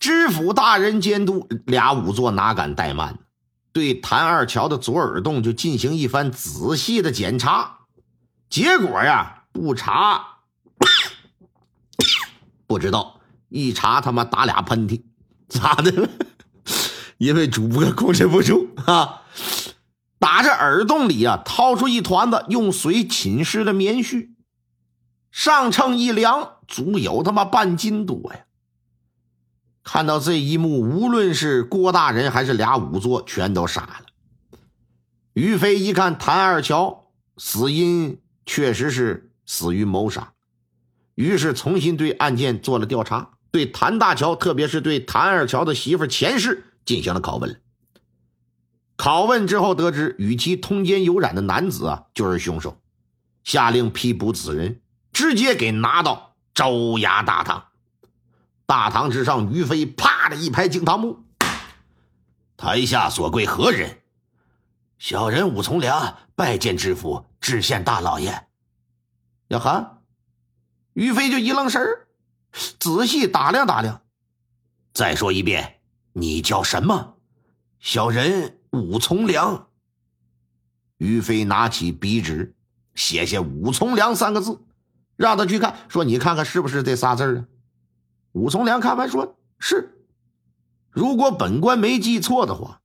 [0.00, 3.18] 知府大人监督，俩仵作哪敢怠慢？
[3.70, 7.80] 对谭二桥的左耳洞就进行一番仔细的检查。
[8.48, 10.38] 结果呀，不查
[12.66, 15.02] 不知道，一查他妈打俩喷嚏，
[15.48, 16.08] 咋的了？
[17.18, 19.22] 因为主播控制不住啊！
[20.18, 24.30] 打这耳洞里啊，掏出一团子用水浸湿的棉絮，
[25.30, 28.40] 上秤一量，足有他妈半斤多呀！
[29.82, 34.06] 看到这一幕，无论是郭大人还是俩仵作，全都傻了。
[35.32, 40.32] 于飞一看谭二乔死因确实是死于谋杀，
[41.14, 47.60] 于是重新对案件做了调查，对谭大乔，特别是对谭二乔的媳妇前世进行了拷问。
[48.98, 52.78] 拷问之后得知，与其通奸有染的男子啊就是凶手，
[53.44, 57.64] 下令批捕此人，直接给拿到州衙大堂。
[58.70, 61.24] 大堂之上，于飞啪的一拍惊堂木，
[62.56, 63.98] 台下所跪何人？
[64.96, 68.46] 小人武从良拜见知府，致县大老爷。
[69.48, 69.98] 呀哈！
[70.92, 72.06] 于飞就一愣神儿，
[72.78, 74.02] 仔细打量打量，
[74.92, 75.80] 再说一遍，
[76.12, 77.16] 你叫什么？
[77.80, 79.66] 小人武从良。
[80.98, 82.54] 于飞拿起笔纸，
[82.94, 84.60] 写下“武从良”三个字，
[85.16, 87.44] 让他去看，说：“你看看是不是这仨字啊？”
[88.32, 90.04] 武从良看完说：“是，
[90.90, 92.80] 如果本官没记错的话，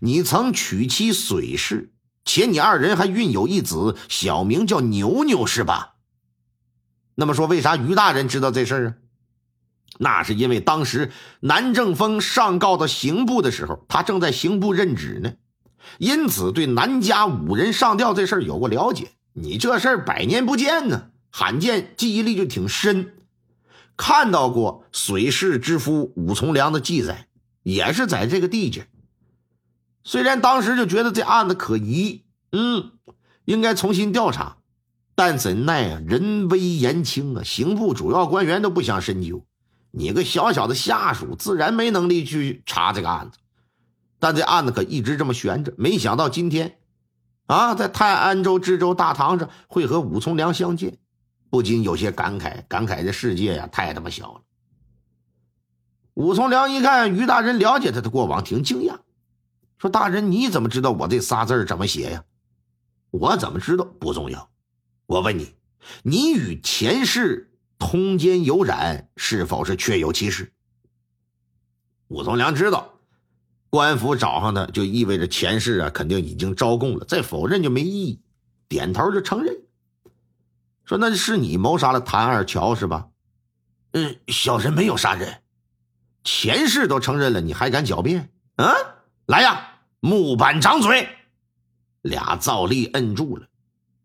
[0.00, 1.92] 你曾娶妻水氏，
[2.24, 5.96] 且你二人还孕有一子，小名叫牛牛，是吧？
[7.14, 8.94] 那么说，为啥于大人知道这事儿啊？
[9.98, 15.34] 那是因为当时南正风上告到刑部的时候，他正在刑部任职呢，
[15.98, 19.12] 因此对南家五人上吊这事儿有过了解。
[19.34, 23.12] 你这事儿百年不见呢，罕见记忆力就挺深。”
[23.96, 27.28] 看到过水氏之夫武从良的记载，
[27.62, 28.88] 也是在这个地界。
[30.04, 32.92] 虽然当时就觉得这案子可疑，嗯，
[33.44, 34.58] 应该重新调查，
[35.14, 39.44] 但怎奈啊，人微言轻啊，刑部主要官员都不想深究。
[39.90, 43.38] 你个小小的下属，自然没能力去查这个案子。
[44.18, 46.78] 但这案子可一直这么悬着，没想到今天，
[47.46, 50.98] 啊，在泰安州知州大堂上会和武从良相见。
[51.50, 54.42] 不禁有些感慨，感慨这世界呀，太他妈小了。
[56.14, 58.98] 武从良一看于大人了解他的过往，挺惊讶，
[59.78, 62.24] 说：“大人，你怎么知道我这仨字怎么写呀？”
[63.12, 64.50] 我怎么知道不重要，
[65.06, 65.54] 我问你，
[66.02, 70.52] 你与前世通奸有染，是否是确有其事？
[72.08, 72.98] 武从良知道，
[73.70, 78.20] 官府找上他就意味着前世啊肯定已经招供了，再否认就没意义，
[78.68, 79.65] 点头就承认。
[80.86, 83.08] 说那是你谋杀了谭二乔是吧？
[83.92, 85.42] 嗯，小人没有杀人，
[86.22, 88.30] 前世都承认了，你还敢狡辩？
[88.56, 88.72] 啊，
[89.26, 91.08] 来呀，木板掌嘴！
[92.02, 93.46] 俩皂隶摁住了，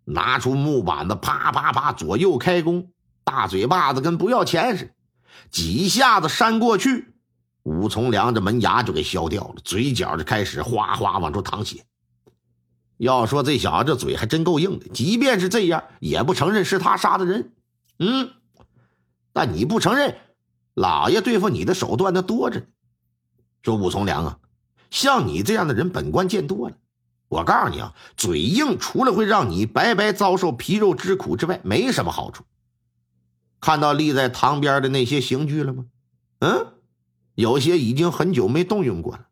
[0.05, 2.91] 拿出木板子，啪啪啪左右开弓，
[3.23, 4.91] 大嘴巴子跟不要钱似的，
[5.51, 7.13] 几下子扇过去，
[7.61, 11.85] 武从良这门牙就给削掉了，嘴角就开始哗哗往出淌血。
[13.01, 17.51] 要说这小子这嘴还真够硬的，即便是这样，也不承认是他杀的人。
[17.97, 18.29] 嗯，
[19.33, 20.15] 但你不承认，
[20.75, 22.65] 老爷对付你的手段那多着呢。
[23.63, 24.37] 说武从良啊，
[24.91, 26.75] 像你这样的人，本官见多了。
[27.27, 32.43] 我告诉你啊，嘴硬除了会让你白白遭受皮肉之苦之外，没什么好处。
[33.59, 35.85] 看到立在堂边的那些刑具了吗？
[36.41, 36.67] 嗯，
[37.33, 39.25] 有些已经很久没动用过了。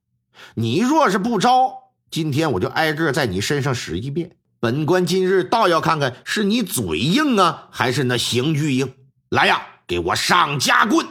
[0.55, 1.88] 你若是不招。
[2.11, 4.35] 今天我就挨个在你身上使一遍。
[4.59, 8.93] 本官今日倒要看看是你嘴硬啊，还是那刑具硬。
[9.29, 11.07] 来呀，给我上夹棍！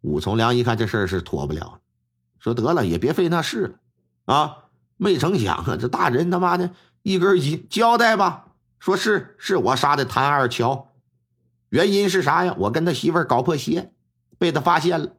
[0.00, 1.80] 武从良一看这事儿是脱不了，
[2.38, 3.62] 说得了，也别费那事
[4.24, 4.56] 了啊！
[4.96, 6.70] 没成想啊，这大人他妈的
[7.02, 8.46] 一根筋，交代吧，
[8.78, 10.92] 说是是我杀的谭二乔，
[11.68, 12.54] 原因是啥呀？
[12.58, 13.92] 我跟他媳妇搞破鞋，
[14.38, 15.12] 被他发现了。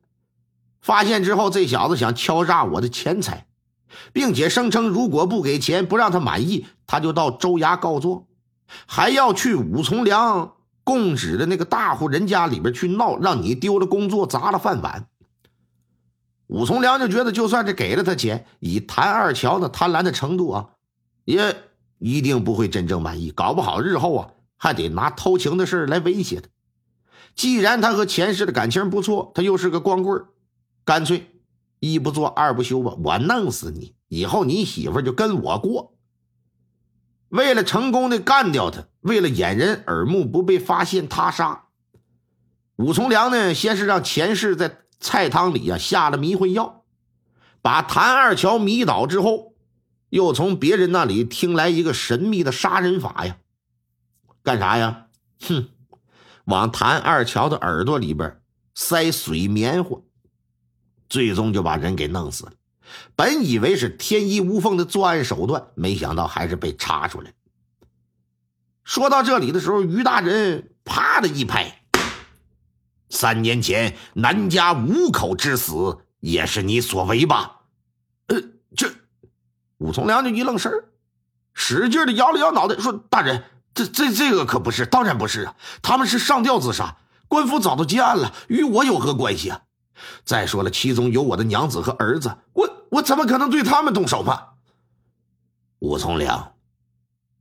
[0.81, 3.47] 发现之后，这小子想敲诈我的钱财。
[4.13, 8.23] 并且声称，如果不给钱，不让他满意，他就到州衙告状，
[8.85, 10.53] 还要去武从良
[10.83, 15.07] 供职的那个大户人家里边去闹，让你丢了工作，砸了饭碗。
[16.47, 20.69] 武从良就觉得，就算是给了他钱，以谭二乔那贪婪的程度啊，
[21.25, 21.55] 也
[21.99, 26.47] 一定不会真正满意，搞不好日后啊还得拿偷情的事来威胁他。
[27.35, 30.25] 既然他和前世的感情不错，他又是个光棍
[30.85, 31.29] 干脆
[31.79, 35.93] 一不做二不休吧，我弄死你，以后你媳妇就跟我过。
[37.29, 41.65] 为了成功的干掉他，为了掩人耳目不被发现他杀，
[42.77, 46.85] 武从良呢，先是让前世在菜汤里啊下了迷魂药，
[47.61, 49.53] 把谭二乔迷倒之后，
[50.09, 53.37] 又从别人那里听来一个神秘的杀人法呀，
[54.41, 55.07] 干啥呀？
[55.41, 55.67] 哼，
[56.45, 58.39] 往谭二乔的耳朵里边
[58.73, 59.99] 塞水棉花，
[61.09, 62.53] 最终就把人给弄死了。
[63.15, 67.33] 本以为是天衣无缝的作案手段，没想到还是被查出来。
[68.83, 71.81] 说到这里的时候，于大人啪的一拍
[73.09, 77.61] ：“三年前南家五口之死也是你所为吧？”
[78.27, 78.41] 呃，
[78.75, 78.89] 这
[79.77, 80.71] 武从良就一愣神
[81.53, 83.43] 使劲的摇了摇脑袋，说：“大人，
[83.73, 85.55] 这这这个可不是，当然不是啊！
[85.81, 89.63] 他们是上吊自杀，官府早都结案了，与我有何关系啊？
[90.23, 94.51] 再说了，其中有我的娘子和儿子，我……”我怎么可能对他们动手嘛？
[95.79, 96.53] 武从良，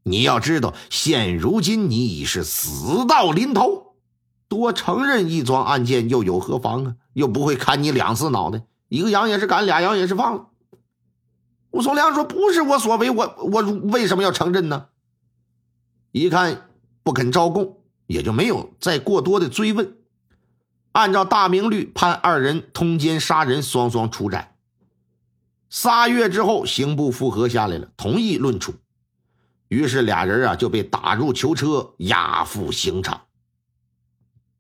[0.03, 3.95] 你要知道，现如今你已是死到临头，
[4.49, 6.97] 多承认一桩案件又有何妨啊？
[7.13, 10.49] 又不会砍你两次脑袋，一个羊也是赶，俩羊也是放了。
[11.71, 14.89] 武从良说：“不是我所为，我我为什么要承认呢？”
[16.11, 16.71] 一看
[17.05, 19.96] 不肯招供，也就没有再过多的追问。
[20.97, 24.57] 按照大明律，判二人通奸杀人，双双出斩。
[25.69, 28.73] 仨月之后，刑部复核下来了，同意论处。
[29.69, 33.27] 于是俩人啊就被打入囚车，押赴刑场。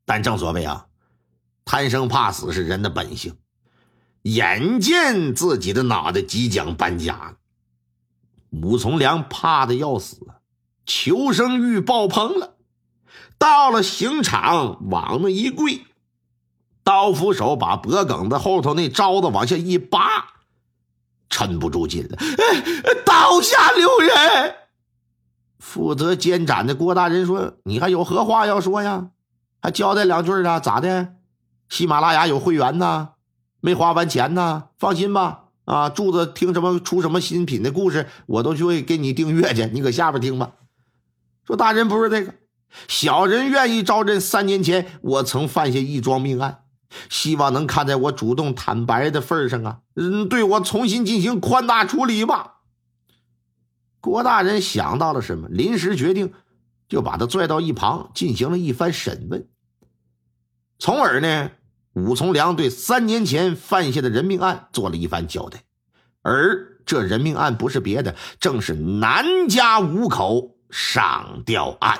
[0.04, 0.88] 但正所谓啊，
[1.64, 3.38] 贪生怕死是人的本性。
[4.20, 7.38] 眼见自己的脑袋即将搬家，
[8.50, 10.18] 武从良怕的要死，
[10.84, 12.56] 求生欲爆棚了。
[13.38, 15.86] 到了刑场，往那一跪，
[16.86, 19.98] 刀斧手把脖梗子后头那招子往下一拔。
[21.28, 22.16] 沉不住劲了，
[23.04, 24.54] 刀下留人。
[25.58, 29.08] 负责监斩的郭大人说：“你还有何话要说呀？
[29.60, 30.60] 还交代两句啊？
[30.60, 31.14] 咋的？
[31.68, 33.08] 喜马拉雅有会员呢，
[33.60, 34.68] 没花完钱呢？
[34.78, 39.66] 放心吧，啊，柱子听什么出什么新品的故事，我都去会给你订阅去。
[39.66, 40.52] 你搁下边听吧。”
[41.44, 42.32] 说大人不是这个，
[42.86, 46.62] 小人愿意招认三年前我曾犯下一桩命案。
[47.08, 52.54] 希望能看在我主动坦白的份上啊，嗯，对我重新进行宽大处理吧。
[54.00, 56.32] 郭大人想到了什么，临时决定，
[56.88, 59.48] 就把他拽到一旁进行了一番审问。
[60.78, 61.50] 从而呢，
[61.94, 65.64] 武从良对三年前犯下的人命案做了一番交代。
[66.22, 71.98] 而这人命案不是别的，正是南家五口上吊案。